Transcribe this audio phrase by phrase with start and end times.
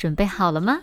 [0.00, 0.80] 准备好了吗？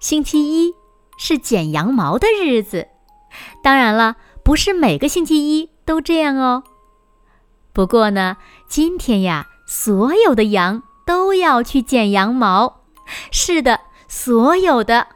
[0.00, 0.74] 星期一
[1.18, 2.88] 是剪羊毛的日子，
[3.62, 6.64] 当然了，不是每个星期一都这样哦。
[7.74, 12.80] 不过呢，今天呀，所有的羊都要去剪羊毛。
[13.30, 15.08] 是的，所有的，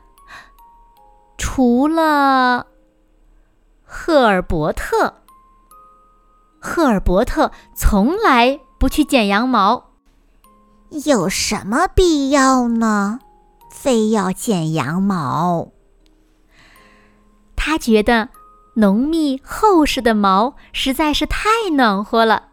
[1.39, 2.76] 除了。
[3.99, 5.23] 赫尔伯特，
[6.61, 9.93] 赫尔伯特从来不去剪羊毛，
[11.07, 13.21] 有什么必要呢？
[13.71, 15.69] 非要剪羊毛？
[17.57, 18.29] 他觉得
[18.75, 22.51] 浓密厚实的毛实在是太暖和了。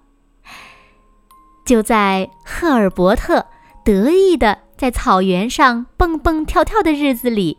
[1.65, 3.45] 就在赫尔伯特
[3.83, 4.62] 得意的。
[4.77, 7.57] 在草原上蹦蹦跳跳的日子里，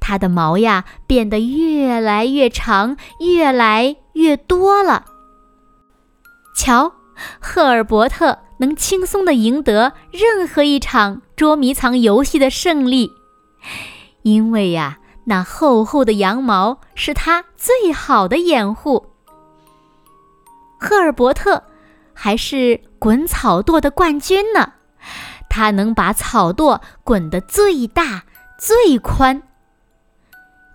[0.00, 5.04] 它的毛呀变得越来越长，越来越多了。
[6.56, 6.92] 瞧，
[7.40, 13.10] 赫尔伯特能轻松地赢得任何一场捉迷藏游戏的胜利，
[14.22, 19.06] 因为呀，那厚厚的羊毛是他最好的掩护。
[20.78, 21.62] 赫尔伯特
[22.14, 24.72] 还是滚草垛的冠军呢。
[25.54, 28.24] 它能把草垛滚得最大、
[28.58, 29.42] 最宽，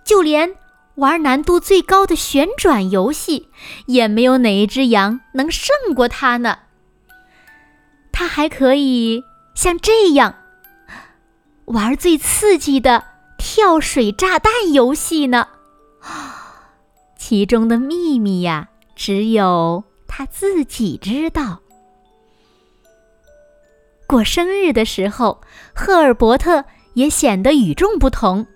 [0.04, 0.54] 就连
[0.94, 3.48] 玩难度最高的旋转游戏，
[3.86, 6.60] 也没有哪一只羊能胜过它呢。
[8.12, 10.36] 它还可以像这样
[11.64, 13.02] 玩最刺激的
[13.36, 15.48] 跳水炸弹游戏呢。
[17.16, 21.62] 其中的秘密呀，只有它自己知道。
[24.08, 25.42] 过生日的时候，
[25.74, 26.64] 赫尔伯特
[26.94, 28.46] 也显得与众不同。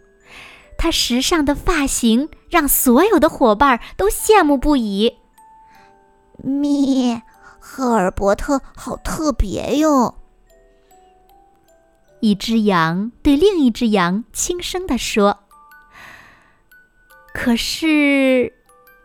[0.79, 5.19] 他时尚的发型让所有的伙伴都羡慕不已。
[6.43, 7.21] 咪，
[7.61, 10.15] 赫尔伯特好特别哟！
[12.21, 15.41] 一只羊对另一只羊轻声地说。
[17.35, 18.55] 可是，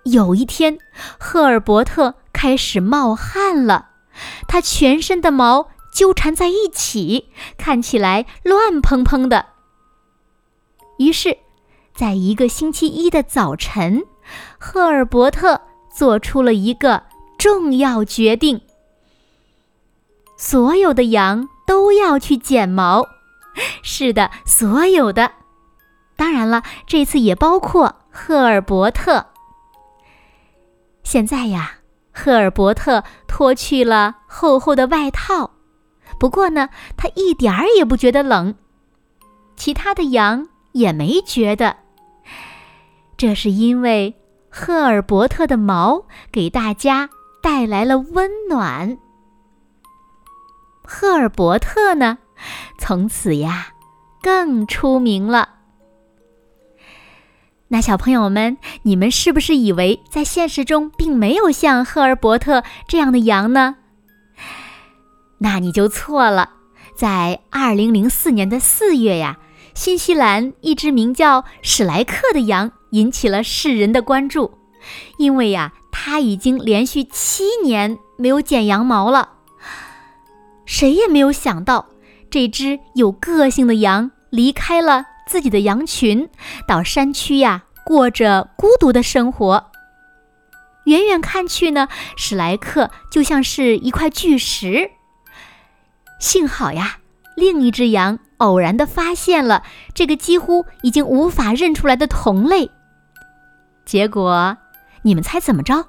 [0.06, 0.78] 有一天，
[1.20, 3.90] 赫尔伯特开始冒汗了，
[4.48, 5.72] 他全身的毛。
[5.98, 9.48] 纠缠在一起，看起来乱蓬蓬的。
[11.00, 11.40] 于是，
[11.92, 14.06] 在一个星期一的早晨，
[14.60, 15.60] 赫尔伯特
[15.92, 17.02] 做出了一个
[17.40, 18.62] 重要决定：
[20.38, 23.04] 所有的羊都要去剪毛。
[23.82, 25.32] 是的，所有的。
[26.16, 29.26] 当然了，这次也包括赫尔伯特。
[31.02, 31.78] 现在呀，
[32.14, 35.57] 赫尔伯特脱去了厚厚的外套。
[36.20, 38.56] 不过呢，他一点儿也不觉得冷，
[39.56, 41.78] 其他的羊也没觉得。
[43.16, 44.16] 这是因为
[44.50, 47.10] 赫尔伯特的毛给大家
[47.42, 48.98] 带来了温暖。
[50.84, 52.18] 赫尔伯特呢，
[52.80, 53.70] 从此呀
[54.22, 55.50] 更出名了。
[57.70, 63.76] 那小朋友们，你们是不是以为在现实中并没有像赫尔伯特这样的羊呢？
[65.40, 66.50] 那你就错了，
[66.96, 69.38] 在二零零四年的四月呀，
[69.74, 74.58] 新西兰一只名叫史莱克的羊引起了世人的关注，
[75.18, 79.30] 因为呀，它已经连续七年没有剪羊毛了。
[80.66, 81.88] 谁也没有想到，
[82.30, 86.28] 这只有个性的羊离开了自己的羊群，
[86.68, 89.72] 到山区呀过着孤独的生活。
[90.86, 94.92] 远远看去呢，史莱克就像是一块巨石。
[96.20, 97.00] 幸好呀，
[97.36, 102.70] 另一只羊偶然的发现了这个几乎已经无法认出来的同类。
[103.86, 104.58] 结果，
[105.04, 105.86] 你们猜怎么着？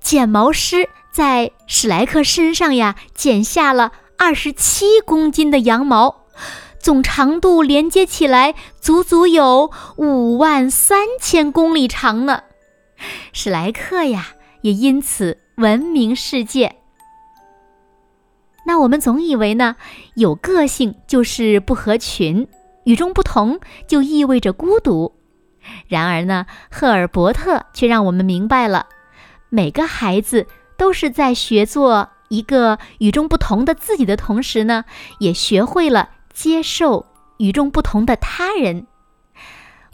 [0.00, 6.24] 剪毛师在史莱克身上呀剪下了二十七公斤的羊毛，
[6.78, 12.42] 总长度连接起来足足有五万三千公里长呢。
[13.32, 14.28] 史莱克呀
[14.62, 16.77] 也因此闻名世界。
[18.68, 19.76] 那我们总以为呢，
[20.14, 22.46] 有个性就是不合群，
[22.84, 25.14] 与众不同就意味着孤独。
[25.86, 28.84] 然而呢，赫尔伯特却让我们明白了，
[29.48, 34.84] 每个孩子都是在学做一个与众不同的自己的同时呢，
[35.18, 37.06] 也学会了接受
[37.38, 38.86] 与众不同的他人。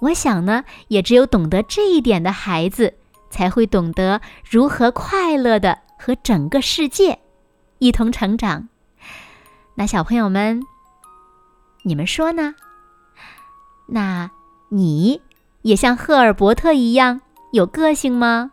[0.01, 2.95] 我想呢，也只有懂得这一点的孩子，
[3.31, 4.21] 才会懂得
[4.51, 7.21] 如何快乐的和整个世界
[7.85, 8.71] 一同成长。
[9.75, 10.63] 那小朋友们，
[11.83, 12.55] 你们说呢？
[13.89, 14.31] 那
[14.71, 15.21] 你
[15.61, 17.21] 也像赫尔伯特一样
[17.53, 18.53] 有个性吗？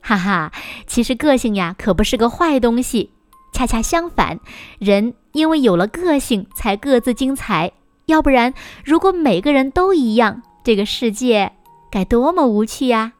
[0.00, 0.52] 哈哈，
[0.86, 3.12] 其实个性呀，可不是个坏东西。
[3.52, 4.40] 恰恰相反，
[4.78, 7.72] 人因为有了个性，才各自精彩。
[8.06, 8.54] 要不然，
[8.86, 11.52] 如果每个人都一样，这个世界
[11.90, 13.12] 该多么无趣呀！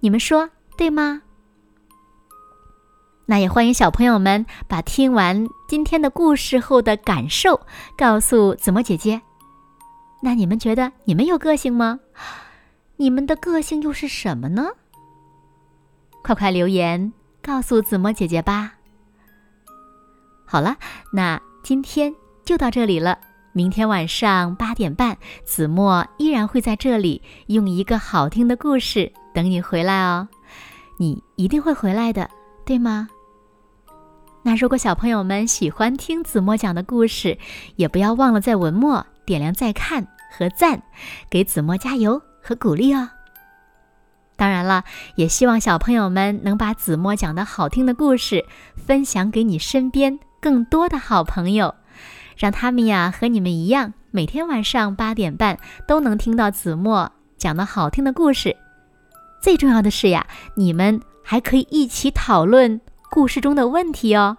[0.00, 0.48] 你们说
[0.78, 1.20] 对吗？
[3.26, 7.58] 那也欢迎小朋友们把听完今天的故事后的感受
[7.96, 9.20] 告诉子墨姐姐。
[10.20, 12.00] 那你们觉得你们有个性吗？
[12.96, 14.66] 你们的个性又是什么呢？
[16.22, 17.12] 快快留言
[17.42, 18.74] 告诉子墨姐姐吧。
[20.44, 20.76] 好了，
[21.12, 23.18] 那今天就到这里了。
[23.52, 30.28] 明天晚上八点半，子墨依然会在这里用一个好听的故事等你回来哦。
[30.98, 32.28] 你一定会回来的，
[32.64, 33.08] 对吗？
[34.46, 37.38] 那如果小朋友们喜欢听子墨讲的故事，
[37.76, 40.82] 也不要忘了在文末点亮再看和赞，
[41.30, 43.08] 给子墨加油和鼓励哦。
[44.36, 44.84] 当然了，
[45.16, 48.44] 也希望小朋友们能把子墨讲的好听的故事
[48.76, 51.74] 分享给你身边更多的好朋友。
[52.36, 55.58] 让他们呀和你们一样，每天晚上八点半
[55.88, 58.54] 都能听到子墨讲的好听的故事。
[59.40, 62.80] 最重要的是呀，你们还可以一起讨论
[63.14, 64.36] 故事中的问题哦。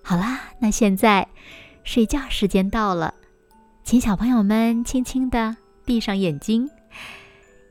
[0.00, 1.26] 好啦，那现在
[1.82, 3.12] 睡觉时间到了，
[3.82, 6.70] 请小朋友们轻轻的闭上眼睛，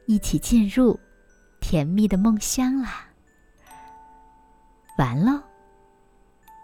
[0.07, 0.99] 一起进入
[1.61, 3.07] 甜蜜的梦乡啦。
[4.97, 5.41] 完喽。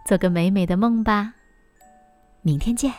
[0.06, 1.34] 做个美美的梦吧，
[2.42, 2.94] 明天见。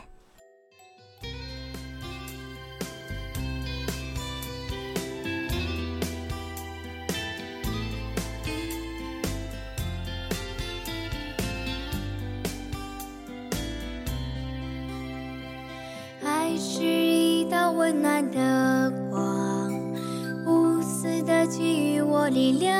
[22.02, 22.74] 给我力量。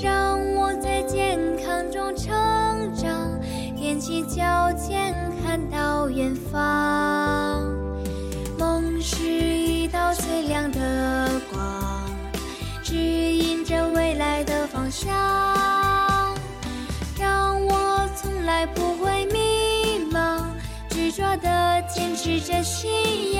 [0.00, 2.28] 让我在健康中成
[2.94, 3.36] 长，
[3.76, 5.12] 踮起脚尖，
[5.42, 7.64] 看到远方。
[8.56, 12.08] 梦是一道最亮的光，
[12.84, 15.12] 指引着未来的方向，
[17.18, 20.44] 让我从来不会迷茫，
[20.88, 23.35] 执着的坚持着信仰。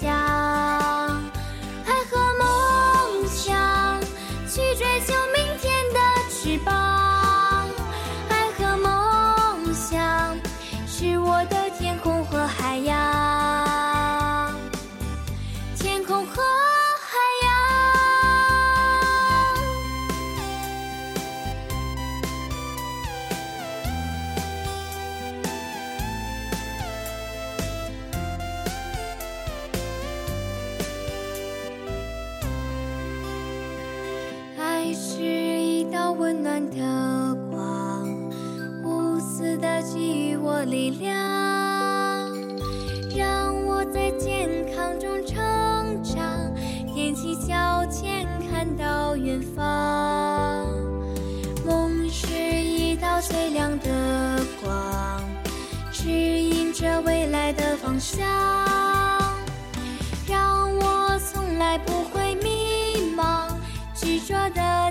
[0.00, 0.29] しい
[34.94, 38.08] 是一道温暖的光，
[38.84, 41.14] 无私的给予我力量，
[43.16, 46.52] 让我在健康中成长，
[46.94, 50.66] 踮起脚尖看到远方。
[51.64, 55.22] 梦是一道最亮的光，
[55.92, 58.26] 指引着未来的方向，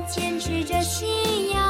[0.10, 1.08] 坚持着信
[1.52, 1.62] 仰。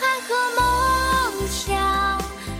[0.00, 1.76] 爱和梦想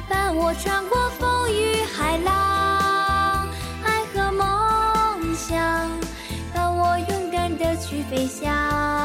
[0.09, 3.49] 伴我穿过风雨海浪，
[3.85, 5.57] 爱和梦想，
[6.53, 8.96] 伴我勇敢的去飞翔。